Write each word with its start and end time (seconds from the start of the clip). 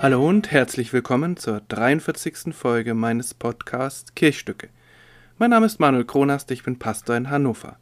Hallo 0.00 0.28
und 0.28 0.52
herzlich 0.52 0.92
willkommen 0.92 1.36
zur 1.36 1.60
43. 1.66 2.54
Folge 2.54 2.94
meines 2.94 3.34
Podcasts 3.34 4.14
Kirchstücke. 4.14 4.68
Mein 5.38 5.50
Name 5.50 5.66
ist 5.66 5.80
Manuel 5.80 6.04
Kronast, 6.04 6.52
ich 6.52 6.62
bin 6.62 6.78
Pastor 6.78 7.16
in 7.16 7.30
Hannover. 7.30 7.78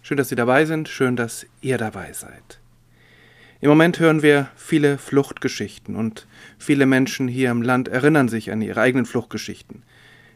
Schön, 0.00 0.16
dass 0.16 0.30
Sie 0.30 0.34
dabei 0.34 0.64
sind, 0.64 0.88
schön, 0.88 1.14
dass 1.14 1.44
ihr 1.60 1.76
dabei 1.76 2.14
seid. 2.14 2.58
Im 3.60 3.68
Moment 3.68 4.00
hören 4.00 4.22
wir 4.22 4.48
viele 4.56 4.96
Fluchtgeschichten 4.96 5.94
und 5.94 6.26
viele 6.56 6.86
Menschen 6.86 7.28
hier 7.28 7.50
im 7.50 7.60
Land 7.60 7.88
erinnern 7.88 8.30
sich 8.30 8.50
an 8.50 8.62
ihre 8.62 8.80
eigenen 8.80 9.04
Fluchtgeschichten. 9.04 9.82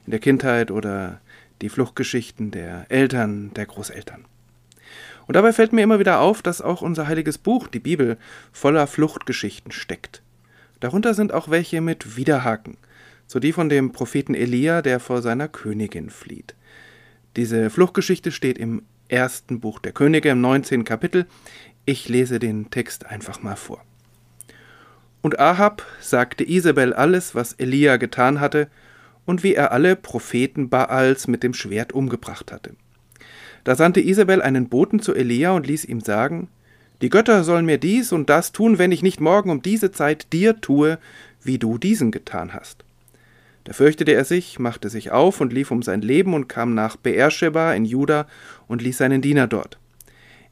In 0.04 0.10
der 0.10 0.20
Kindheit 0.20 0.70
oder 0.70 1.22
die 1.62 1.70
Fluchtgeschichten 1.70 2.50
der 2.50 2.84
Eltern, 2.90 3.54
der 3.54 3.64
Großeltern. 3.64 4.26
Und 5.26 5.34
dabei 5.34 5.54
fällt 5.54 5.72
mir 5.72 5.80
immer 5.82 5.98
wieder 5.98 6.20
auf, 6.20 6.42
dass 6.42 6.60
auch 6.60 6.82
unser 6.82 7.06
heiliges 7.06 7.38
Buch, 7.38 7.68
die 7.68 7.80
Bibel, 7.80 8.18
voller 8.52 8.86
Fluchtgeschichten 8.86 9.72
steckt. 9.72 10.20
Darunter 10.82 11.14
sind 11.14 11.32
auch 11.32 11.48
welche 11.48 11.80
mit 11.80 12.16
Widerhaken, 12.16 12.76
so 13.28 13.38
die 13.38 13.52
von 13.52 13.68
dem 13.68 13.92
Propheten 13.92 14.34
Elia, 14.34 14.82
der 14.82 14.98
vor 14.98 15.22
seiner 15.22 15.46
Königin 15.46 16.10
flieht. 16.10 16.56
Diese 17.36 17.70
Fluchtgeschichte 17.70 18.32
steht 18.32 18.58
im 18.58 18.82
ersten 19.06 19.60
Buch 19.60 19.78
der 19.78 19.92
Könige 19.92 20.30
im 20.30 20.40
19. 20.40 20.82
Kapitel. 20.82 21.26
Ich 21.84 22.08
lese 22.08 22.40
den 22.40 22.70
Text 22.70 23.06
einfach 23.06 23.44
mal 23.44 23.54
vor. 23.54 23.84
Und 25.20 25.38
Ahab 25.38 25.86
sagte 26.00 26.42
Isabel 26.42 26.92
alles, 26.92 27.36
was 27.36 27.52
Elia 27.52 27.96
getan 27.96 28.40
hatte, 28.40 28.66
und 29.24 29.44
wie 29.44 29.54
er 29.54 29.70
alle 29.70 29.94
Propheten 29.94 30.68
Baals 30.68 31.28
mit 31.28 31.44
dem 31.44 31.54
Schwert 31.54 31.92
umgebracht 31.92 32.50
hatte. 32.50 32.74
Da 33.62 33.76
sandte 33.76 34.00
Isabel 34.00 34.42
einen 34.42 34.68
Boten 34.68 34.98
zu 34.98 35.14
Elia 35.14 35.52
und 35.52 35.64
ließ 35.64 35.84
ihm 35.84 36.00
sagen, 36.00 36.48
die 37.02 37.10
Götter 37.10 37.42
sollen 37.42 37.66
mir 37.66 37.78
dies 37.78 38.12
und 38.12 38.30
das 38.30 38.52
tun, 38.52 38.78
wenn 38.78 38.92
ich 38.92 39.02
nicht 39.02 39.20
morgen 39.20 39.50
um 39.50 39.60
diese 39.60 39.90
Zeit 39.90 40.32
dir 40.32 40.60
tue, 40.60 40.98
wie 41.42 41.58
du 41.58 41.76
diesen 41.76 42.12
getan 42.12 42.54
hast. 42.54 42.84
Da 43.64 43.72
fürchtete 43.72 44.12
er 44.12 44.24
sich, 44.24 44.60
machte 44.60 44.88
sich 44.88 45.10
auf 45.10 45.40
und 45.40 45.52
lief 45.52 45.72
um 45.72 45.82
sein 45.82 46.00
Leben 46.00 46.32
und 46.32 46.48
kam 46.48 46.74
nach 46.74 46.96
Beersheba 46.96 47.72
in 47.74 47.84
Juda 47.84 48.28
und 48.68 48.82
ließ 48.82 48.98
seinen 48.98 49.20
Diener 49.20 49.48
dort. 49.48 49.78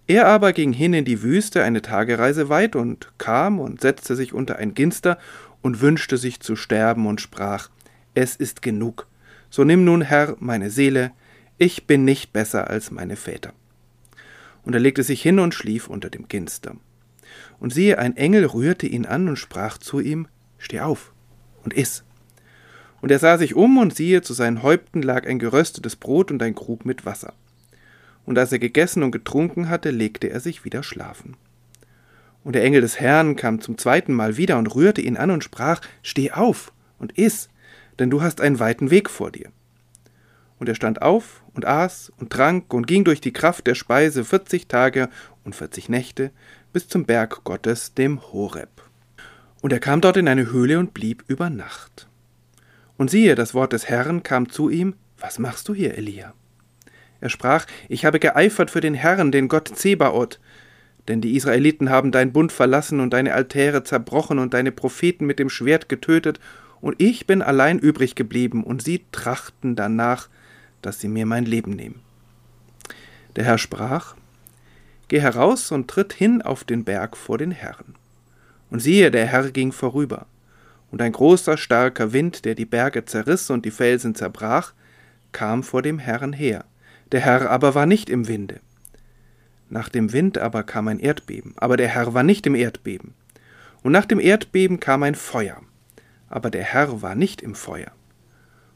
Er 0.09 0.27
aber 0.27 0.53
ging 0.53 0.73
hin 0.73 0.93
in 0.93 1.05
die 1.05 1.23
Wüste 1.23 1.63
eine 1.63 1.83
Tagereise 1.83 2.49
weit 2.49 2.75
und 2.75 3.13
kam 3.19 3.61
und 3.61 3.81
setzte 3.81 4.17
sich 4.17 4.33
unter 4.33 4.57
ein 4.57 4.75
Ginster 4.75 5.19
und 5.63 5.81
wünschte 5.81 6.17
sich 6.17 6.41
zu 6.41 6.57
sterben 6.57 7.07
und 7.07 7.21
sprach, 7.21 7.69
es 8.15 8.35
ist 8.35 8.61
genug. 8.61 9.07
So 9.51 9.63
nimm 9.63 9.85
nun, 9.85 10.03
Herr, 10.03 10.37
meine 10.41 10.71
Seele, 10.71 11.13
ich 11.59 11.87
bin 11.87 12.05
nicht 12.05 12.33
besser 12.33 12.71
als 12.71 12.91
meine 12.91 13.15
Väter 13.15 13.53
und 14.63 14.75
er 14.75 14.81
legte 14.81 15.03
sich 15.03 15.23
hin 15.23 15.39
und 15.39 15.55
schlief 15.55 15.89
unter 15.89 16.11
dem 16.11 16.29
Ginster. 16.29 16.77
Und 17.59 17.73
siehe, 17.73 17.99
ein 17.99 18.17
Engel 18.17 18.45
rührte 18.47 18.87
ihn 18.87 19.07
an 19.07 19.29
und 19.29 19.37
sprach 19.37 19.79
zu 19.79 20.01
ihm, 20.01 20.27
Steh 20.59 20.81
auf 20.81 21.13
und 21.65 21.73
iss. 21.73 22.05
Und 23.01 23.11
er 23.11 23.19
sah 23.19 23.39
sich 23.39 23.55
um, 23.55 23.79
und 23.79 23.95
siehe, 23.95 24.23
zu 24.23 24.35
seinen 24.35 24.63
Häupten 24.63 25.03
lag 25.03 25.27
ein 25.27 25.39
geröstetes 25.39 25.97
Brot 25.97 26.31
und 26.31 26.43
ein 26.43 26.55
Krug 26.55 26.85
mit 26.85 27.07
Wasser. 27.07 27.33
Und 28.27 28.39
als 28.39 28.53
er 28.53 28.59
gegessen 28.59 29.03
und 29.03 29.11
getrunken 29.11 29.69
hatte, 29.69 29.91
legte 29.91 30.29
er 30.29 30.41
sich 30.41 30.65
wieder 30.65 30.83
schlafen. 30.83 31.37
Und 32.45 32.55
der 32.55 32.65
Engel 32.65 32.81
des 32.81 33.01
Herrn 33.01 33.37
kam 33.37 33.61
zum 33.61 33.79
zweiten 33.79 34.13
Mal 34.13 34.37
wieder 34.37 34.59
und 34.59 34.75
rührte 34.75 35.01
ihn 35.01 35.17
an 35.17 35.31
und 35.31 35.45
sprach, 35.45 35.81
Steh 36.03 36.31
auf 36.31 36.73
und 36.99 37.17
iss, 37.19 37.49
denn 37.99 38.11
du 38.11 38.23
hast 38.23 38.41
einen 38.41 38.59
weiten 38.59 38.91
Weg 38.91 39.11
vor 39.11 39.31
dir. 39.31 39.51
Und 40.61 40.69
er 40.69 40.75
stand 40.75 41.03
auf 41.03 41.43
und 41.55 41.65
aß 41.65 42.13
und 42.19 42.31
trank 42.31 42.73
und 42.73 42.87
ging 42.87 43.03
durch 43.03 43.21
die 43.21 43.33
Kraft 43.33 43.67
der 43.67 43.75
Speise 43.75 44.25
vierzig 44.25 44.69
Tage 44.69 45.09
und 45.43 45.57
vierzig 45.57 45.89
Nächte 45.89 46.31
bis 46.73 46.87
zum 46.87 47.07
Berg 47.07 47.43
Gottes, 47.45 47.95
dem 47.95 48.21
Horeb. 48.33 48.69
Und 49.63 49.73
er 49.73 49.81
kam 49.81 50.03
dort 50.03 50.19
in 50.19 50.29
eine 50.29 50.53
Höhle 50.53 50.79
und 50.79 50.95
blieb 50.95 51.25
über 51.29 51.51
Nacht. 51.51 52.09
Und 52.99 53.11
siehe, 53.11 53.35
das 53.35 53.55
Wort 53.55 53.73
des 53.73 53.89
Herrn 53.89 54.23
kam 54.23 54.51
zu 54.51 54.69
ihm, 54.69 54.95
Was 55.19 55.39
machst 55.39 55.67
du 55.69 55.75
hier, 55.75 55.97
Elia? 55.97 56.35
Er 57.21 57.31
sprach, 57.31 57.67
Ich 57.89 58.05
habe 58.05 58.21
geeifert 58.21 58.71
für 58.71 58.83
den 58.83 58.95
Herrn, 58.95 59.33
den 59.33 59.49
Gott 59.49 59.69
Zebaoth, 59.75 60.41
denn 61.09 61.23
die 61.23 61.37
Israeliten 61.37 61.89
haben 61.89 62.13
dein 62.13 62.33
Bund 62.33 62.53
verlassen 62.53 63.01
und 63.01 63.15
deine 63.15 63.33
Altäre 63.33 63.83
zerbrochen 63.83 64.39
und 64.39 64.53
deine 64.53 64.73
Propheten 64.73 65.25
mit 65.25 65.39
dem 65.39 65.49
Schwert 65.49 65.89
getötet, 65.89 66.39
und 66.83 67.01
ich 67.01 67.27
bin 67.27 67.43
allein 67.43 67.79
übrig 67.79 68.15
geblieben, 68.15 68.63
und 68.65 68.83
sie 68.83 69.05
trachten 69.13 69.77
danach, 69.77 70.29
dass 70.83 71.01
sie 71.01 71.09
mir 71.09 71.27
mein 71.27 71.45
Leben 71.45 71.73
nehmen. 71.73 72.01
Der 73.37 73.45
Herr 73.45 73.59
sprach, 73.59 74.17
Geh 75.09 75.21
heraus 75.21 75.73
und 75.73 75.89
tritt 75.89 76.13
hin 76.13 76.41
auf 76.41 76.63
den 76.63 76.85
Berg 76.85 77.17
vor 77.17 77.37
den 77.37 77.51
Herrn. 77.51 77.97
Und 78.71 78.81
siehe, 78.81 79.11
der 79.11 79.27
Herr 79.27 79.51
ging 79.51 79.73
vorüber, 79.73 80.27
und 80.93 81.03
ein 81.03 81.13
großer, 81.13 81.57
starker 81.57 82.13
Wind, 82.13 82.45
der 82.45 82.55
die 82.55 82.65
Berge 82.65 83.05
zerriss 83.05 83.51
und 83.51 83.65
die 83.65 83.73
Felsen 83.73 84.15
zerbrach, 84.15 84.73
kam 85.33 85.63
vor 85.63 85.83
dem 85.83 85.99
Herrn 85.99 86.33
her. 86.33 86.65
Der 87.11 87.21
Herr 87.21 87.51
aber 87.51 87.75
war 87.75 87.87
nicht 87.87 88.09
im 88.09 88.29
Winde. 88.29 88.61
Nach 89.69 89.89
dem 89.89 90.13
Wind 90.13 90.39
aber 90.39 90.63
kam 90.63 90.89
ein 90.89 91.01
Erdbeben, 91.01 91.55
aber 91.57 91.77
der 91.77 91.89
Herr 91.89 92.15
war 92.15 92.23
nicht 92.23 92.47
im 92.47 92.55
Erdbeben. 92.55 93.15
Und 93.83 93.93
nach 93.93 94.07
dem 94.07 94.21
Erdbeben 94.21 94.79
kam 94.79 95.03
ein 95.03 95.15
Feuer, 95.15 95.61
aber 96.29 96.51
der 96.51 96.65
Herr 96.65 97.03
war 97.03 97.15
nicht 97.15 97.43
im 97.43 97.55
Feuer 97.55 97.93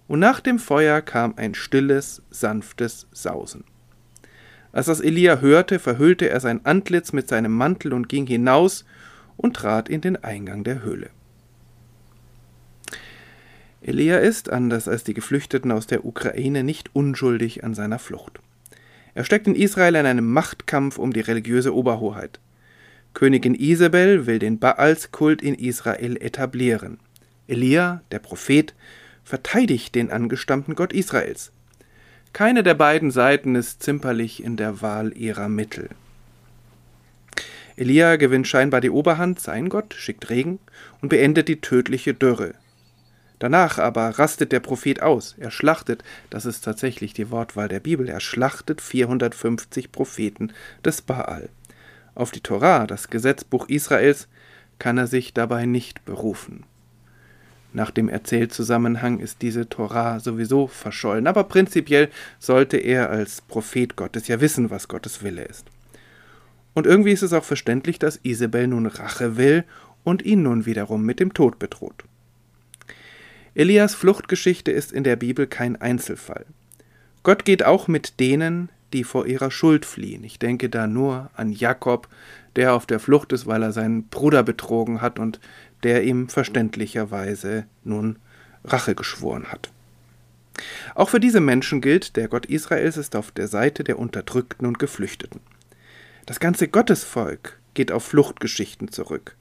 und 0.09 0.19
nach 0.19 0.41
dem 0.41 0.59
Feuer 0.59 1.01
kam 1.01 1.35
ein 1.37 1.55
stilles, 1.55 2.23
sanftes 2.31 3.07
Sausen. 3.13 3.65
Als 4.73 4.87
das 4.87 5.01
Elia 5.01 5.39
hörte, 5.41 5.79
verhüllte 5.79 6.29
er 6.29 6.41
sein 6.41 6.65
Antlitz 6.65 7.13
mit 7.13 7.29
seinem 7.29 7.53
Mantel 7.53 7.93
und 7.93 8.09
ging 8.09 8.27
hinaus 8.27 8.85
und 9.37 9.55
trat 9.55 9.89
in 9.89 10.01
den 10.01 10.23
Eingang 10.23 10.65
der 10.65 10.83
Höhle. 10.83 11.11
Elia 13.83 14.19
ist, 14.19 14.51
anders 14.51 14.89
als 14.89 15.05
die 15.05 15.15
Geflüchteten 15.15 15.71
aus 15.71 15.87
der 15.87 16.05
Ukraine, 16.05 16.65
nicht 16.65 16.91
unschuldig 16.95 17.65
an 17.65 17.75
seiner 17.75 17.99
Flucht. 17.99 18.41
Er 19.15 19.25
steckt 19.25 19.47
in 19.47 19.55
Israel 19.55 19.95
in 19.95 20.07
einem 20.07 20.33
Machtkampf 20.33 20.99
um 20.99 21.13
die 21.13 21.21
religiöse 21.21 21.75
Oberhoheit. 21.75 22.41
Königin 23.13 23.55
Isabel 23.55 24.27
will 24.27 24.41
den 24.41 24.59
Baalskult 24.59 25.41
in 25.41 25.55
Israel 25.55 26.17
etablieren. 26.17 26.99
Elia, 27.47 28.03
der 28.11 28.19
Prophet, 28.19 28.75
verteidigt 29.25 29.95
den 29.95 30.11
angestammten 30.11 30.75
Gott 30.75 30.93
Israels. 30.93 31.51
Keine 32.33 32.63
der 32.63 32.75
beiden 32.75 33.11
Seiten 33.11 33.55
ist 33.55 33.83
zimperlich 33.83 34.43
in 34.43 34.57
der 34.57 34.83
Wahl 34.83 35.17
ihrer 35.17 35.49
Mittel. 35.49 35.89
Elia 37.77 38.17
gewinnt 38.17 38.47
scheinbar 38.47 38.81
die 38.81 38.91
Oberhand, 38.91 39.41
sein 39.41 39.69
Gott 39.69 39.95
schickt 39.95 40.31
Regen 40.31 40.59
und 41.01 41.09
beendet 41.09 41.49
die 41.49 41.61
tödliche 41.61 42.15
Dürre. 42.15 42.55
Danach 43.41 43.79
aber 43.79 44.11
rastet 44.19 44.53
der 44.53 44.61
Prophet 44.61 45.03
aus. 45.03 45.35
Er 45.39 45.51
schlachtet, 45.51 46.05
das 46.31 46.47
ist 46.47 46.65
tatsächlich 46.65 47.15
die 47.15 47.31
Wortwahl 47.31 47.69
der 47.69 47.81
Bibel, 47.81 48.09
er 48.09 48.21
schlachtet 48.21 48.81
450 48.81 49.91
Propheten 49.91 50.53
des 50.85 51.03
Baal. 51.03 51.49
Auf 52.15 52.31
die 52.31 52.41
Torah, 52.41 52.87
das 52.87 53.11
Gesetzbuch 53.11 53.69
Israels, 53.69 54.29
kann 54.79 54.99
er 54.99 55.09
sich 55.09 55.35
dabei 55.35 55.67
nicht 55.67 56.05
berufen. 56.05 56.65
Nach 57.75 57.91
dem 57.91 58.09
Erzählzusammenhang 58.09 59.19
ist 59.19 59.43
diese 59.43 59.69
Torah 59.69 60.21
sowieso 60.21 60.69
verschollen, 60.69 61.27
aber 61.27 61.43
prinzipiell 61.43 62.09
sollte 62.39 62.77
er 62.77 63.11
als 63.11 63.41
Prophet 63.41 63.97
Gottes 63.97 64.29
ja 64.29 64.41
wissen, 64.41 64.71
was 64.71 64.87
Gottes 64.87 65.25
Wille 65.25 65.43
ist. 65.43 65.67
Und 66.73 66.87
irgendwie 66.87 67.11
ist 67.11 67.23
es 67.23 67.33
auch 67.33 67.43
verständlich, 67.43 67.99
dass 67.99 68.21
Isabel 68.23 68.69
nun 68.69 68.87
Rache 68.87 69.37
will 69.37 69.65
und 70.05 70.23
ihn 70.23 70.45
nun 70.45 70.67
wiederum 70.67 71.05
mit 71.05 71.19
dem 71.19 71.35
Tod 71.35 71.59
bedroht. 71.59 72.05
Elias 73.57 73.97
Fluchtgeschichte 73.97 74.71
ist 74.71 74.93
in 74.93 75.03
der 75.03 75.17
Bibel 75.17 75.49
kein 75.49 75.75
Einzelfall. 75.75 76.47
Gott 77.25 77.45
geht 77.45 77.65
auch 77.65 77.89
mit 77.89 78.21
denen, 78.21 78.69
die 78.93 79.03
vor 79.03 79.27
ihrer 79.27 79.51
Schuld 79.51 79.85
fliehen. 79.85 80.23
Ich 80.23 80.39
denke 80.39 80.69
da 80.69 80.87
nur 80.87 81.29
an 81.35 81.51
Jakob, 81.51 82.07
der 82.55 82.75
auf 82.75 82.87
der 82.87 83.01
Flucht 83.01 83.33
ist, 83.33 83.49
weil 83.49 83.65
er 83.65 83.73
seinen 83.73 84.07
Bruder 84.07 84.45
betrogen 84.45 85.01
hat 85.01 85.19
und 85.19 85.41
der 85.85 86.03
ihm 86.03 86.29
verständlicherweise 86.29 87.67
nun 87.85 88.17
Rache 88.65 88.95
geschworen 88.95 89.47
hat. 89.53 89.71
Auch 90.95 91.11
für 91.11 91.21
diese 91.21 91.41
Menschen 91.41 91.81
gilt, 91.81 92.17
der 92.17 92.29
Gott 92.29 92.47
Israels 92.47 92.97
ist 92.97 93.17
auf 93.17 93.31
der 93.31 93.49
Seite 93.49 93.85
der 93.85 93.99
Unterdrückten 93.99 94.67
und 94.67 94.79
Geflüchteten. 94.79 95.41
Das 96.27 96.41
ganze 96.41 96.69
Gottesvolk 96.69 97.59
geht 97.75 97.93
auf 97.93 98.05
Fluchtgeschichten 98.05 98.91
zurück. 98.91 99.37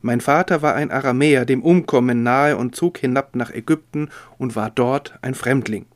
Mein 0.00 0.20
Vater 0.20 0.62
war 0.62 0.74
ein 0.74 0.90
Aramäer, 0.90 1.44
dem 1.44 1.62
Umkommen 1.62 2.22
nahe 2.22 2.56
und 2.56 2.76
zog 2.76 2.98
hinab 2.98 3.34
nach 3.36 3.50
Ägypten 3.50 4.10
und 4.38 4.54
war 4.54 4.70
dort 4.70 5.18
ein 5.22 5.34
Fremdling. 5.34 5.86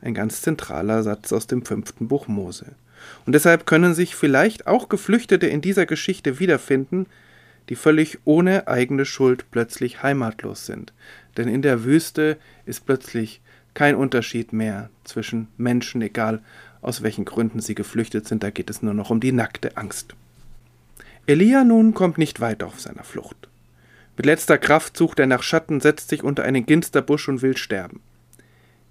Ein 0.00 0.14
ganz 0.14 0.42
zentraler 0.42 1.02
Satz 1.02 1.32
aus 1.32 1.46
dem 1.46 1.64
fünften 1.64 2.08
Buch 2.08 2.28
Mose. 2.28 2.72
Und 3.26 3.34
deshalb 3.34 3.66
können 3.66 3.94
sich 3.94 4.14
vielleicht 4.14 4.66
auch 4.66 4.88
Geflüchtete 4.88 5.46
in 5.46 5.62
dieser 5.62 5.86
Geschichte 5.86 6.38
wiederfinden, 6.38 7.06
die 7.68 7.76
völlig 7.76 8.18
ohne 8.24 8.68
eigene 8.68 9.04
Schuld 9.04 9.50
plötzlich 9.50 10.02
heimatlos 10.02 10.66
sind. 10.66 10.92
Denn 11.36 11.48
in 11.48 11.62
der 11.62 11.84
Wüste 11.84 12.36
ist 12.66 12.86
plötzlich 12.86 13.40
kein 13.74 13.96
Unterschied 13.96 14.52
mehr 14.52 14.90
zwischen 15.04 15.48
Menschen, 15.56 16.02
egal 16.02 16.42
aus 16.80 17.02
welchen 17.02 17.24
Gründen 17.24 17.60
sie 17.60 17.74
geflüchtet 17.74 18.28
sind, 18.28 18.42
da 18.42 18.50
geht 18.50 18.70
es 18.70 18.82
nur 18.82 18.94
noch 18.94 19.10
um 19.10 19.20
die 19.20 19.32
nackte 19.32 19.76
Angst. 19.76 20.14
Elia 21.26 21.64
nun 21.64 21.94
kommt 21.94 22.18
nicht 22.18 22.40
weit 22.40 22.62
auf 22.62 22.80
seiner 22.80 23.04
Flucht. 23.04 23.48
Mit 24.16 24.26
letzter 24.26 24.58
Kraft 24.58 24.96
sucht 24.96 25.18
er 25.18 25.26
nach 25.26 25.42
Schatten, 25.42 25.80
setzt 25.80 26.10
sich 26.10 26.22
unter 26.22 26.44
einen 26.44 26.66
Ginsterbusch 26.66 27.28
und 27.28 27.42
will 27.42 27.56
sterben. 27.56 28.00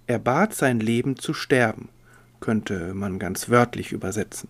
Er 0.06 0.18
bat 0.18 0.54
sein 0.54 0.80
Leben 0.80 1.16
zu 1.16 1.32
sterben, 1.32 1.88
könnte 2.40 2.92
man 2.92 3.18
ganz 3.18 3.48
wörtlich 3.48 3.92
übersetzen. 3.92 4.48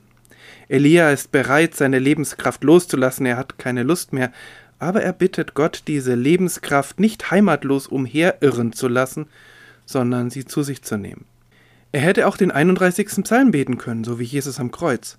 Elia 0.69 1.11
ist 1.11 1.33
bereit, 1.33 1.75
seine 1.75 1.99
Lebenskraft 1.99 2.65
loszulassen, 2.65 3.27
er 3.27 3.37
hat 3.37 3.59
keine 3.59 3.83
Lust 3.83 4.13
mehr, 4.13 4.33
aber 4.79 5.03
er 5.03 5.13
bittet 5.13 5.55
Gott, 5.55 5.85
diese 5.87 6.15
Lebenskraft 6.15 7.01
nicht 7.01 7.31
heimatlos 7.31 7.87
umherirren 7.87 8.73
zu 8.73 8.89
lassen, 8.89 9.27
sondern 9.87 10.31
sie 10.31 10.45
zu 10.45 10.63
sich 10.63 10.83
zu 10.83 10.97
nehmen. 10.97 11.27
Er 11.93 12.01
hätte 12.01 12.27
auch 12.27 12.37
den 12.37 12.51
31. 12.51 13.23
Psalm 13.23 13.53
beten 13.53 13.79
können, 13.79 14.05
so 14.05 14.19
wie 14.19 14.25
Jesus 14.25 14.59
am 14.59 14.71
Kreuz. 14.71 15.19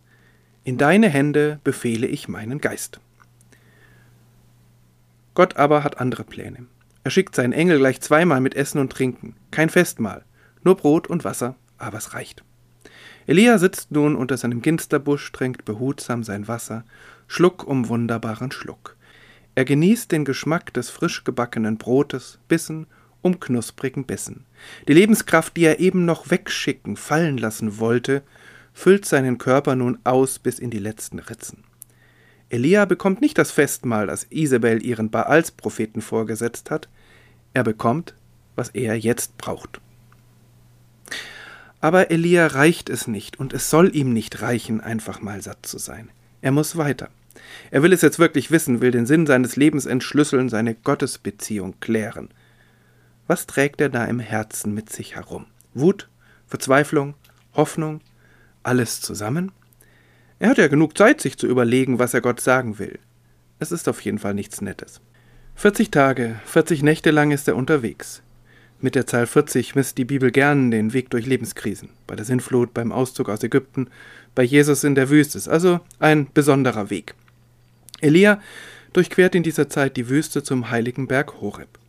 In 0.64 0.78
deine 0.78 1.10
Hände 1.10 1.60
befehle 1.64 2.08
ich 2.08 2.28
meinen 2.28 2.60
Geist. 2.60 3.00
Gott 5.36 5.58
aber 5.58 5.84
hat 5.84 6.00
andere 6.00 6.24
Pläne. 6.24 6.66
Er 7.04 7.12
schickt 7.12 7.36
seinen 7.36 7.54
Engel 7.54 7.78
gleich 7.78 8.02
zweimal 8.02 8.42
mit 8.42 8.56
Essen 8.56 8.80
und 8.80 8.92
Trinken. 8.92 9.36
Kein 9.52 9.70
Festmahl, 9.70 10.26
nur 10.64 10.76
Brot 10.76 11.08
und 11.08 11.24
Wasser, 11.24 11.56
aber 11.78 11.98
es 11.98 12.14
reicht. 12.14 12.44
Elia 13.28 13.58
sitzt 13.58 13.92
nun 13.92 14.16
unter 14.16 14.38
seinem 14.38 14.62
Ginsterbusch, 14.62 15.32
trinkt 15.32 15.66
behutsam 15.66 16.24
sein 16.24 16.48
Wasser, 16.48 16.84
Schluck 17.28 17.66
um 17.66 17.90
wunderbaren 17.90 18.52
Schluck. 18.52 18.96
Er 19.56 19.66
genießt 19.66 20.12
den 20.12 20.26
Geschmack 20.26 20.74
des 20.74 20.90
frisch 20.90 21.24
gebackenen 21.24 21.78
Brotes, 21.78 22.40
Bissen 22.48 22.88
um 23.22 23.40
knusprigen 23.40 24.04
Bissen. 24.04 24.46
Die 24.88 24.94
Lebenskraft, 24.94 25.58
die 25.58 25.64
er 25.64 25.80
eben 25.80 26.06
noch 26.06 26.30
wegschicken, 26.30 26.98
fallen 26.98 27.40
lassen 27.40 27.80
wollte, 27.80 28.22
füllt 28.74 29.06
seinen 29.06 29.40
Körper 29.40 29.76
nun 29.76 29.98
aus 30.04 30.38
bis 30.38 30.60
in 30.60 30.70
die 30.70 30.80
letzten 30.80 31.18
Ritzen. 31.18 31.64
Elia 32.50 32.86
bekommt 32.86 33.22
nicht 33.22 33.40
das 33.40 33.50
Festmahl, 33.50 34.06
das 34.06 34.28
Isabel 34.30 34.86
ihren 34.86 35.10
Baals-Propheten 35.10 36.02
vorgesetzt 36.02 36.70
hat. 36.70 36.90
Er 37.54 37.64
bekommt, 37.64 38.14
was 38.56 38.70
er 38.70 38.96
jetzt 38.96 39.38
braucht. 39.38 39.82
Aber 41.86 42.10
Elia 42.10 42.48
reicht 42.48 42.90
es 42.90 43.06
nicht 43.06 43.40
und 43.40 43.54
es 43.54 43.70
soll 43.70 43.96
ihm 43.96 44.12
nicht 44.12 44.42
reichen, 44.42 44.82
einfach 44.82 45.22
mal 45.22 45.44
satt 45.44 45.68
zu 45.68 45.78
sein. 45.78 46.10
Er 46.42 46.52
muss 46.52 46.78
weiter. 46.78 47.10
Er 47.70 47.84
will 47.84 47.94
es 47.94 48.02
jetzt 48.02 48.18
wirklich 48.18 48.50
wissen, 48.50 48.82
will 48.82 48.90
den 48.90 49.06
Sinn 49.06 49.28
seines 49.28 49.56
Lebens 49.56 49.86
entschlüsseln, 49.86 50.50
seine 50.50 50.74
Gottesbeziehung 50.74 51.80
klären. 51.82 52.30
Was 53.28 53.46
trägt 53.46 53.82
er 53.82 53.90
da 53.90 54.04
im 54.06 54.20
Herzen 54.20 54.74
mit 54.74 54.92
sich 54.92 55.14
herum? 55.14 55.46
Wut, 55.76 56.10
Verzweiflung, 56.48 57.14
Hoffnung, 57.54 58.02
alles 58.64 59.02
zusammen? 59.02 59.52
Er 60.40 60.50
hat 60.50 60.58
ja 60.58 60.70
genug 60.70 60.98
Zeit, 60.98 61.22
sich 61.22 61.38
zu 61.38 61.46
überlegen, 61.46 62.00
was 62.00 62.16
er 62.16 62.22
Gott 62.22 62.40
sagen 62.40 62.80
will. 62.80 62.98
Es 63.60 63.72
ist 63.72 63.88
auf 63.88 64.02
jeden 64.02 64.18
Fall 64.18 64.34
nichts 64.34 64.60
Nettes. 64.60 65.02
40 65.54 65.92
Tage, 65.92 66.40
40 66.48 66.82
Nächte 66.82 67.12
lang 67.12 67.30
ist 67.30 67.48
er 67.48 67.56
unterwegs. 67.56 68.24
Mit 68.82 68.96
der 68.96 69.08
Zahl 69.08 69.26
40 69.26 69.76
misst 69.76 69.98
die 69.98 70.06
Bibel 70.06 70.32
gern 70.32 70.70
den 70.70 70.94
Weg 70.94 71.10
durch 71.10 71.26
Lebenskrisen. 71.26 71.90
Bei 72.08 72.16
der 72.16 72.26
Sintflut, 72.26 72.74
beim 72.74 72.92
Auszug 72.92 73.30
aus 73.30 73.42
Ägypten, 73.44 73.88
bei 74.36 74.44
Jesus 74.44 74.84
in 74.84 74.96
der 74.96 75.10
Wüste. 75.10 75.50
Also 75.50 75.80
ein 76.00 76.28
besonderer 76.34 76.90
Weg. 76.90 77.16
Elia 78.02 78.42
durchquert 78.94 79.36
in 79.36 79.44
dieser 79.44 79.70
Zeit 79.70 79.98
die 79.98 80.10
Wüste 80.10 80.44
zum 80.44 80.70
heiligen 80.70 81.08
Berg 81.08 81.42
Horeb. 81.42 81.80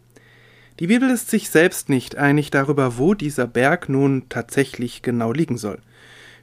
Die 0.79 0.87
Bibel 0.89 1.11
ist 1.11 1.31
sich 1.31 1.51
selbst 1.51 1.89
nicht 1.89 2.17
einig 2.17 2.51
darüber, 2.51 2.99
wo 2.99 3.15
dieser 3.15 3.47
Berg 3.47 3.89
nun 3.89 4.25
tatsächlich 4.29 5.03
genau 5.03 5.33
liegen 5.33 5.57
soll. 5.57 5.79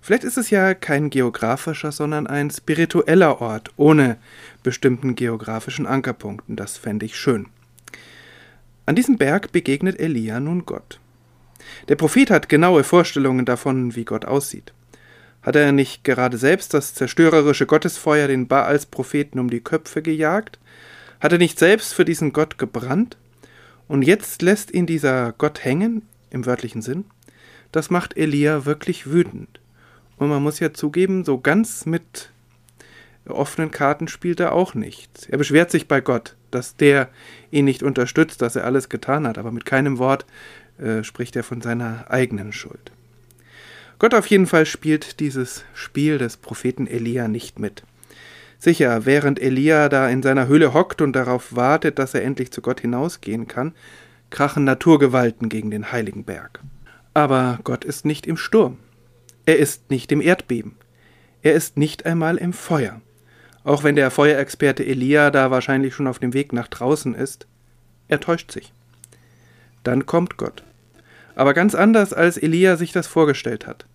Vielleicht 0.01 0.24
ist 0.25 0.38
es 0.38 0.50
ja 0.50 0.74
kein 0.74 1.10
geografischer, 1.10 1.92
sondern 1.92 2.28
ein 2.28 2.50
spiritueller 2.50 3.39
Ort 3.39 3.72
ohne 3.78 4.18
bestimmten 4.62 5.16
geografischen 5.16 5.86
Ankerpunkten. 5.86 6.56
Das 6.56 6.78
fände 6.78 7.06
ich 7.06 7.18
schön. 7.18 7.46
An 8.86 8.96
diesem 8.96 9.18
Berg 9.18 9.54
begegnet 9.54 9.98
Elia 9.98 10.42
nun 10.42 10.66
Gott. 10.66 11.00
Der 11.88 11.96
Prophet 11.96 12.30
hat 12.30 12.50
genaue 12.50 12.84
Vorstellungen 12.84 13.46
davon, 13.46 13.96
wie 13.96 14.04
Gott 14.04 14.26
aussieht. 14.26 14.74
Hat 15.42 15.56
er 15.56 15.72
nicht 15.72 16.04
gerade 16.04 16.38
selbst 16.38 16.74
das 16.74 16.94
zerstörerische 16.94 17.66
Gottesfeuer 17.66 18.28
den 18.28 18.48
Baals 18.48 18.86
Propheten 18.86 19.40
um 19.40 19.50
die 19.50 19.62
Köpfe 19.62 20.02
gejagt? 20.02 20.60
Hat 21.22 21.32
er 21.32 21.38
nicht 21.38 21.60
selbst 21.60 21.94
für 21.94 22.04
diesen 22.04 22.34
Gott 22.34 22.58
gebrannt? 22.58 23.18
Und 23.88 24.02
jetzt 24.02 24.42
lässt 24.42 24.74
ihn 24.74 24.86
dieser 24.86 25.32
Gott 25.38 25.64
hängen, 25.64 26.02
im 26.30 26.46
wörtlichen 26.46 26.82
Sinn? 26.82 27.06
Das 27.72 27.90
macht 27.90 28.18
Elia 28.18 28.66
wirklich 28.66 29.10
wütend. 29.10 29.62
Und 30.18 30.28
man 30.28 30.44
muss 30.44 30.60
ja 30.60 30.74
zugeben, 30.74 31.24
so 31.24 31.40
ganz 31.40 31.86
mit 31.86 32.33
offenen 33.28 33.72
Karten 33.72 34.08
spielt 34.08 34.40
er 34.40 34.54
auch 34.54 34.74
nicht. 34.74 35.28
Er 35.30 35.38
beschwert 35.38 35.72
sich 35.72 35.88
bei 35.88 36.02
Gott, 36.02 36.36
dass 36.52 36.75
der 36.75 37.10
ihn 37.52 37.66
nicht 37.66 37.84
unterstützt, 37.84 38.42
dass 38.42 38.56
er 38.56 38.66
alles 38.66 38.90
getan 38.90 39.28
hat, 39.28 39.38
aber 39.38 39.52
mit 39.52 39.66
keinem 39.66 39.98
Wort 39.98 40.25
äh, 40.78 41.04
spricht 41.04 41.36
er 41.36 41.44
von 41.44 41.62
seiner 41.62 42.10
eigenen 42.10 42.52
Schuld. 42.52 42.92
Gott 44.00 44.14
auf 44.14 44.28
jeden 44.28 44.48
Fall 44.48 44.66
spielt 44.66 45.20
dieses 45.20 45.64
Spiel 45.74 46.18
des 46.18 46.38
Propheten 46.38 46.88
Elia 46.88 47.28
nicht 47.28 47.60
mit. 47.60 47.84
Sicher, 48.60 49.06
während 49.06 49.42
Elia 49.42 49.90
da 49.90 50.10
in 50.10 50.24
seiner 50.24 50.48
Höhle 50.48 50.74
hockt 50.74 51.02
und 51.02 51.14
darauf 51.14 51.56
wartet, 51.56 52.00
dass 52.00 52.14
er 52.14 52.24
endlich 52.24 52.52
zu 52.52 52.62
Gott 52.62 52.81
hinausgehen 52.81 53.48
kann, 53.48 53.74
krachen 54.30 54.64
Naturgewalten 54.64 55.50
gegen 55.50 55.70
den 55.70 55.92
heiligen 55.92 56.24
Berg. 56.24 56.60
Aber 57.14 57.60
Gott 57.64 57.86
ist 57.86 58.06
nicht 58.06 58.25
im 58.25 58.38
Sturm. 58.38 58.78
Er 59.46 59.58
ist 59.60 59.92
nicht 59.92 60.12
im 60.12 60.22
Erdbeben. 60.22 60.75
Er 61.42 61.54
ist 61.54 61.78
nicht 61.78 62.06
einmal 62.06 62.38
im 62.38 62.54
Feuer. 62.54 63.02
Auch 63.63 63.83
wenn 63.83 63.95
der 63.95 64.12
Feuerexperte 64.12 64.86
Elia 64.86 65.31
da 65.31 65.51
wahrscheinlich 65.51 65.95
schon 65.95 66.07
auf 66.07 66.19
dem 66.19 66.33
Weg 66.33 66.54
nach 66.54 66.68
draußen 66.68 67.15
ist, 67.15 67.48
er 68.07 68.19
täuscht 68.19 68.51
sich. 68.51 68.74
Dann 69.83 70.06
kommt 70.06 70.38
Gott. 70.38 70.63
Aber 71.36 71.54
ganz 71.54 71.74
anders, 71.74 72.13
als 72.13 72.38
Elia 72.38 72.75
sich 72.77 72.92
das 72.92 73.07
vorgestellt 73.07 73.65
hat. 73.65 73.86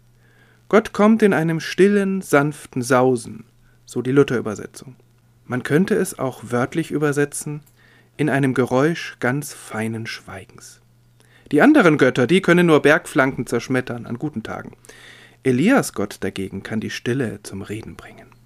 Gott 0.68 0.92
kommt 0.92 1.22
in 1.22 1.32
einem 1.32 1.60
stillen, 1.60 2.20
sanften 2.20 2.82
Sausen, 2.82 3.44
so 3.87 4.02
die 4.02 4.12
Luther-Übersetzung. 4.12 4.96
Man 5.46 5.62
könnte 5.62 5.94
es 5.94 6.18
auch 6.18 6.42
wörtlich 6.50 6.90
übersetzen, 6.90 7.62
in 8.18 8.28
einem 8.28 8.52
Geräusch 8.52 9.16
ganz 9.20 9.54
feinen 9.54 10.06
Schweigens. 10.06 10.80
Die 11.52 11.62
anderen 11.62 11.96
Götter, 11.96 12.26
die 12.26 12.42
können 12.42 12.66
nur 12.66 12.82
Bergflanken 12.82 13.46
zerschmettern 13.46 14.04
an 14.04 14.18
guten 14.18 14.42
Tagen. 14.42 14.76
Elias 15.42 15.94
Gott 15.94 16.18
dagegen 16.20 16.62
kann 16.62 16.80
die 16.80 16.90
Stille 16.90 17.40
zum 17.42 17.62
Reden 17.62 17.96
bringen. 17.96 18.38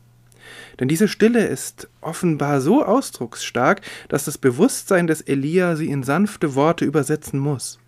Denn 0.81 0.89
diese 0.89 1.09
Stille 1.09 1.47
ist 1.47 1.89
offenbar 2.01 2.61
so 2.61 2.85
ausdrucksstark, 2.85 3.81
dass 4.09 4.25
das 4.25 4.39
Bewusstsein 4.39 5.07
des 5.07 5.21
Elia 5.21 5.77
sie 5.77 5.89
in 5.89 6.03
sanfte 6.03 6.55
Worte 6.55 6.85
übersetzen 6.85 7.39
muss. 7.39 7.79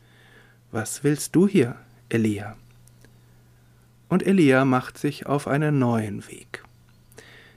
Was 0.71 1.05
willst 1.05 1.35
du 1.37 1.47
hier, 1.47 1.77
Elia? 2.09 2.57
Und 4.09 4.27
Elia 4.27 4.65
macht 4.65 4.99
sich 4.99 5.27
auf 5.27 5.49
einen 5.49 5.79
neuen 5.79 6.27
Weg. 6.29 6.63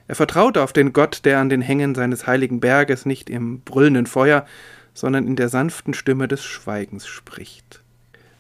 Er 0.08 0.16
vertraut 0.16 0.58
auf 0.58 0.72
den 0.72 0.94
Gott, 0.94 1.22
der 1.26 1.40
an 1.40 1.50
den 1.50 1.62
Hängen 1.62 1.94
seines 1.94 2.28
heiligen 2.28 2.60
Berges 2.60 3.06
nicht 3.06 3.30
im 3.30 3.62
brüllenden 3.62 4.06
Feuer, 4.06 4.46
sondern 4.94 5.28
in 5.28 5.36
der 5.36 5.50
sanften 5.50 5.94
Stimme 5.94 6.28
des 6.28 6.44
Schweigens 6.44 7.06
spricht. 7.06 7.82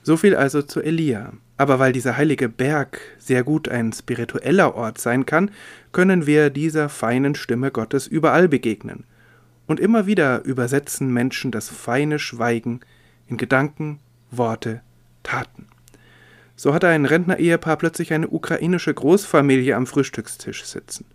So 0.02 0.16
viel 0.16 0.36
also 0.36 0.62
zu 0.62 0.82
Elia. 0.82 1.34
Aber 1.58 1.80
weil 1.80 1.92
dieser 1.92 2.16
heilige 2.16 2.50
Berg 2.50 3.00
sehr 3.18 3.44
gut 3.44 3.68
ein 3.68 3.92
spiritueller 3.92 4.76
Ort 4.76 5.00
sein 5.00 5.26
kann, 5.26 5.52
können 5.98 6.28
wir 6.28 6.52
dieser 6.52 6.90
feinen 6.90 7.34
Stimme 7.34 7.72
Gottes 7.72 8.06
überall 8.06 8.48
begegnen. 8.48 9.06
Und 9.66 9.80
immer 9.80 10.06
wieder 10.06 10.46
übersetzen 10.46 11.12
Menschen 11.12 11.50
das 11.50 11.70
feine 11.70 12.20
Schweigen 12.20 12.82
in 13.26 13.38
Gedanken, 13.38 13.98
Worte, 14.30 14.82
Taten. 15.24 15.66
So 16.56 16.76
hatte 16.76 16.88
ein 16.88 17.06
Rentner-Ehepaar 17.06 17.78
plötzlich 17.78 18.14
eine 18.14 18.28
ukrainische 18.28 18.94
Großfamilie 18.94 19.76
am 19.76 19.88
Frühstückstisch 19.88 20.66
sitzen. 20.66 21.06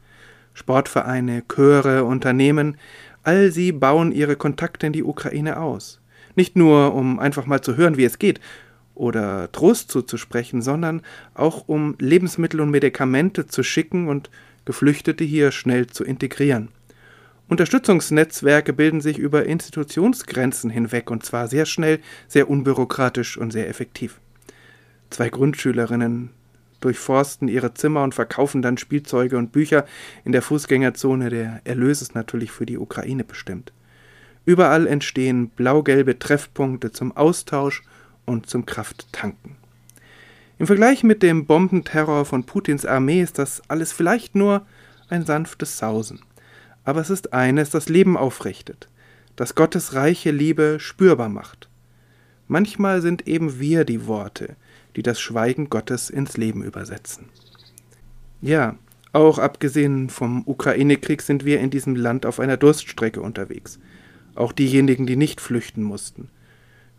Sportvereine, 0.53 1.45
Chöre, 1.47 2.03
Unternehmen, 2.03 2.77
all 3.23 3.53
sie 3.53 3.71
bauen 3.71 4.11
ihre 4.11 4.35
Kontakte 4.35 4.89
in 4.89 4.93
die 4.93 5.05
Ukraine 5.05 5.61
aus. 5.61 6.01
Nicht 6.35 6.57
nur, 6.57 6.93
um 6.93 7.21
einfach 7.21 7.47
mal 7.47 7.61
zu 7.61 7.77
hören, 7.77 7.99
wie 7.99 8.05
es 8.05 8.19
geht, 8.19 8.41
oder 8.95 9.51
Trost 9.53 9.93
zuzusprechen, 9.93 10.61
sondern 10.61 11.03
auch 11.35 11.69
um 11.69 11.95
Lebensmittel 12.01 12.61
und 12.61 12.71
Medikamente 12.71 13.47
zu 13.47 13.63
schicken 13.63 14.09
und 14.09 14.29
Geflüchtete 14.65 15.25
hier 15.25 15.53
schnell 15.53 15.87
zu 15.89 16.05
integrieren. 16.05 16.69
Unterstützungsnetzwerke 17.49 18.73
bilden 18.73 19.01
sich 19.01 19.19
über 19.19 19.45
Institutionsgrenzen 19.45 20.71
hinweg 20.71 21.11
und 21.11 21.25
zwar 21.25 21.49
sehr 21.49 21.67
schnell, 21.67 22.01
sehr 22.29 22.49
unbürokratisch 22.49 23.37
und 23.37 23.51
sehr 23.51 23.69
effektiv. 23.69 24.21
Zwei 25.11 25.29
Grundschülerinnen 25.29 26.31
durchforsten 26.81 27.49
ihre 27.49 27.75
Zimmer 27.75 28.03
und 28.03 28.15
verkaufen 28.15 28.63
dann 28.63 28.79
Spielzeuge 28.79 29.37
und 29.37 29.53
Bücher 29.53 29.85
in 30.25 30.33
der 30.33 30.43
Fußgängerzone. 30.43 31.31
Der 31.31 31.61
Erlös 31.65 32.03
ist 32.03 32.15
natürlich 32.15 32.51
für 32.51 32.67
die 32.67 32.79
Ukraine 32.79 33.25
bestimmt. 33.25 33.73
Überall 34.45 34.87
entstehen 34.87 35.49
blau-gelbe 35.51 36.19
Treffpunkte 36.19 36.91
zum 36.91 37.17
Austausch 37.17 37.83
und 38.25 38.49
zum 38.49 38.67
Krafttanken. 38.67 39.62
Im 40.63 40.69
Vergleich 40.69 41.03
mit 41.03 41.25
dem 41.25 41.45
Bombenterror 41.45 42.25
von 42.25 42.45
Putins 42.45 42.87
Armee 42.87 43.21
ist 43.21 43.37
das 43.37 43.63
alles 43.67 43.91
vielleicht 43.91 44.37
nur 44.37 44.65
ein 45.09 45.27
sanftes 45.27 45.77
Sausen. 45.77 46.21
Aber 46.85 47.01
es 47.01 47.11
ist 47.11 47.33
eines, 47.33 47.71
das 47.71 47.89
Leben 47.89 48.17
aufrichtet, 48.17 48.89
das 49.35 49.57
Gottes 49.57 49.95
reiche 49.95 50.31
Liebe 50.31 50.77
spürbar 50.79 51.29
macht. 51.29 51.69
Manchmal 52.47 53.03
sind 53.03 53.27
eben 53.27 53.59
wir 53.59 53.85
die 53.85 54.07
Worte, 54.07 54.55
die 54.95 55.03
das 55.03 55.21
Schweigen 55.21 55.69
Gottes 55.69 56.11
ins 56.11 56.37
Leben 56.37 56.63
übersetzen. 56.63 57.29
Ja, 58.41 58.77
auch 59.13 59.41
abgesehen 59.41 60.11
vom 60.11 60.45
Ukraine-Krieg 60.47 61.23
sind 61.23 61.45
wir 61.45 61.59
in 61.59 61.71
diesem 61.71 61.97
Land 61.97 62.25
auf 62.25 62.39
einer 62.39 62.57
Durststrecke 62.57 63.21
unterwegs. 63.21 63.81
Auch 64.37 64.53
diejenigen, 64.53 65.09
die 65.09 65.17
nicht 65.17 65.41
flüchten 65.41 65.83
mussten. 65.83 66.31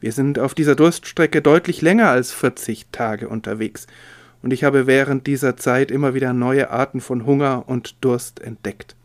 Wir 0.03 0.11
sind 0.11 0.37
auf 0.37 0.53
dieser 0.53 0.75
Durststrecke 0.75 1.41
deutlich 1.41 1.81
länger 1.81 2.09
als 2.09 2.33
40 2.33 2.87
Tage 2.91 3.29
unterwegs, 3.29 3.87
und 4.41 4.51
ich 4.51 4.65
habe 4.65 4.85
während 4.85 5.27
dieser 5.27 5.55
Zeit 5.55 5.91
immer 5.91 6.13
wieder 6.13 6.33
neue 6.33 6.71
Arten 6.71 6.99
von 6.99 7.25
Hunger 7.25 7.69
und 7.69 7.95
Durst 8.03 8.41
entdeckt. 8.41 8.97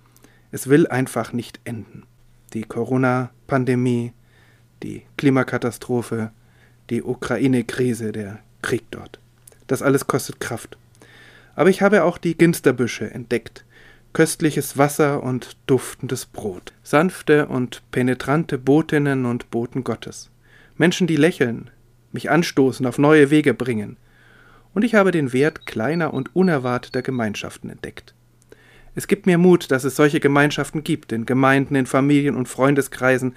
Es 0.51 0.69
will 0.69 0.89
einfach 0.89 1.33
nicht 1.33 1.61
enden. 1.63 2.03
Die 2.53 2.65
Corona-Pandemie, 2.65 4.13
die 4.83 5.03
Klimakatastrophe, 5.17 6.33
die 6.91 7.05
Ukraine-Krise, 7.05 8.11
der 8.11 8.41
Krieg 8.63 8.83
dort. 8.91 9.21
Das 9.69 9.83
alles 9.83 10.09
kostet 10.09 10.41
Kraft. 10.41 10.79
Aber 11.55 11.71
ich 11.71 11.81
habe 11.81 12.03
auch 12.03 12.19
die 12.19 12.37
Ginsterbüsche 12.37 13.09
entdeckt. 13.09 13.65
Köstliches 14.15 14.77
Wasser 14.77 15.23
und 15.23 15.59
duftendes 15.69 16.27
Brot. 16.27 16.73
Sanfte 16.83 17.47
und 17.47 17.89
penetrante 17.93 18.59
Botinnen 18.59 19.27
und 19.27 19.53
Boten 19.53 19.85
Gottes. 19.85 20.33
Menschen, 20.79 21.07
die 21.07 21.17
lächeln, 21.17 21.71
mich 22.13 22.31
anstoßen, 22.31 22.87
auf 22.87 22.99
neue 22.99 23.31
Wege 23.31 23.53
bringen. 23.53 23.97
Und 24.73 24.85
ich 24.85 24.95
habe 24.95 25.11
den 25.11 25.33
Wert 25.33 25.67
kleiner 25.67 26.15
und 26.15 26.35
unerwarteter 26.35 27.03
Gemeinschaften 27.03 27.69
entdeckt. 27.69 28.15
Es 28.95 29.07
gibt 29.07 29.27
mir 29.27 29.39
Mut, 29.39 29.71
dass 29.71 29.85
es 29.85 29.97
solche 29.97 30.21
Gemeinschaften 30.21 30.83
gibt, 30.83 31.13
in 31.13 31.27
Gemeinden, 31.27 31.75
in 31.75 31.87
Familien 31.87 32.35
und 32.35 32.49
Freundeskreisen, 32.49 33.35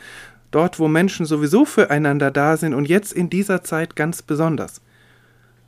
dort 0.51 0.79
wo 0.79 0.87
Menschen 0.87 1.25
sowieso 1.25 1.65
füreinander 1.65 2.31
da 2.31 2.57
sind 2.57 2.73
und 2.73 2.87
jetzt 2.87 3.13
in 3.13 3.29
dieser 3.29 3.63
Zeit 3.63 3.95
ganz 3.95 4.21
besonders. 4.21 4.81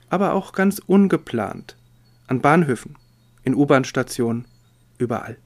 Aber 0.09 0.33
auch 0.33 0.53
ganz 0.53 0.79
ungeplant. 0.79 1.75
An 2.27 2.41
Bahnhöfen, 2.41 2.95
in 3.43 3.55
U-Bahn-Stationen, 3.55 4.45
überall. 4.97 5.37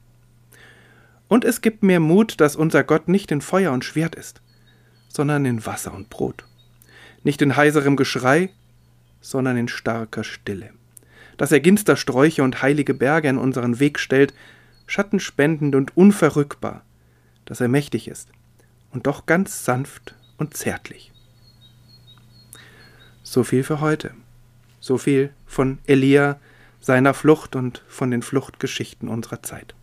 Und 1.28 1.44
es 1.44 1.62
gibt 1.62 1.84
mir 1.84 2.00
Mut, 2.00 2.40
dass 2.40 2.56
unser 2.56 2.84
Gott 2.84 3.08
nicht 3.08 3.32
in 3.32 3.42
Feuer 3.42 3.72
und 3.72 3.84
Schwert 3.84 4.16
ist, 4.16 4.42
sondern 5.18 5.44
in 5.44 5.66
Wasser 5.66 5.94
und 5.94 6.10
Brot. 6.10 6.46
Nicht 7.24 7.42
in 7.42 7.58
heiserem 7.58 7.98
Geschrei, 7.98 8.52
sondern 9.20 9.58
in 9.58 9.68
starker 9.68 10.24
Stille 10.24 10.72
dass 11.38 11.52
er 11.52 11.60
Ginstersträuche 11.60 12.44
und 12.44 12.62
heilige 12.62 12.94
Berge 12.94 13.30
in 13.30 13.38
unseren 13.38 13.80
Weg 13.80 14.00
stellt, 14.00 14.34
schattenspendend 14.88 15.76
und 15.76 15.96
unverrückbar, 15.96 16.84
dass 17.46 17.62
er 17.62 17.68
mächtig 17.68 18.08
ist 18.08 18.30
und 18.92 19.08
doch 19.08 19.26
ganz 19.26 19.64
sanft 19.64 20.16
und 20.38 20.56
zärtlich. 20.56 21.12
So 23.24 23.44
viel 23.44 23.64
für 23.64 23.80
heute. 23.80 24.14
So 24.80 24.98
viel 24.98 25.32
von 25.46 25.80
Elia, 25.86 26.40
seiner 26.80 27.14
Flucht 27.14 27.56
und 27.56 27.84
von 27.88 28.12
den 28.12 28.22
Fluchtgeschichten 28.22 29.10
unserer 29.10 29.44
Zeit. 29.44 29.76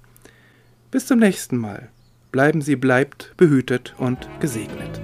Bis 0.91 1.07
zum 1.07 1.19
nächsten 1.19 1.59
Mal. 1.59 1.91
Bleiben 2.35 2.63
Sie 2.63 2.75
bleibt 2.75 3.33
behütet 3.37 3.95
und 3.97 4.29
gesegnet. 4.41 5.01